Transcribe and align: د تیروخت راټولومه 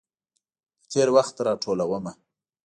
د 0.81 0.83
تیروخت 0.91 1.35
راټولومه 1.47 2.11